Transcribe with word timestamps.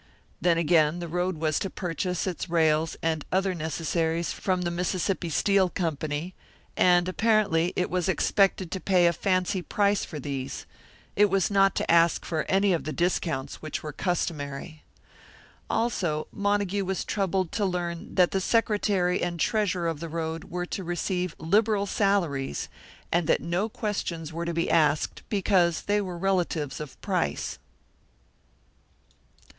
Then 0.41 0.57
again, 0.57 0.97
the 0.97 1.07
road 1.07 1.37
was 1.37 1.59
to 1.59 1.69
purchase 1.69 2.25
its 2.25 2.49
rails 2.49 2.97
and 3.03 3.23
other 3.31 3.53
necessaries 3.53 4.31
from 4.33 4.63
the 4.63 4.71
Mississippi 4.71 5.29
Steel 5.29 5.69
Company, 5.69 6.33
and 6.75 7.07
apparently 7.07 7.71
it 7.75 7.87
was 7.87 8.09
expected 8.09 8.71
to 8.71 8.79
pay 8.79 9.05
a 9.05 9.13
fancy 9.13 9.61
price 9.61 10.03
for 10.03 10.19
these; 10.19 10.65
it 11.15 11.29
was 11.29 11.51
not 11.51 11.75
to 11.75 11.91
ask 11.91 12.25
for 12.25 12.45
any 12.49 12.73
of 12.73 12.83
the 12.83 12.91
discounts 12.91 13.61
which 13.61 13.83
were 13.83 13.93
customary. 13.93 14.81
Also 15.69 16.25
Montague 16.31 16.83
was 16.83 17.05
troubled 17.05 17.51
to 17.51 17.63
learn 17.63 18.15
that 18.15 18.31
the 18.31 18.41
secretary 18.41 19.21
and 19.21 19.39
treasurer 19.39 19.87
of 19.87 19.99
the 19.99 20.09
road 20.09 20.45
were 20.45 20.65
to 20.65 20.83
receive 20.83 21.35
liberal 21.37 21.85
salaries, 21.85 22.69
and 23.11 23.27
that 23.27 23.39
no 23.39 23.69
questions 23.69 24.33
were 24.33 24.45
to 24.45 24.53
be 24.55 24.67
asked, 24.67 25.21
because 25.29 25.83
they 25.83 26.01
were 26.01 26.17
relatives 26.17 26.79
of 26.79 26.99
Price. 27.01 27.59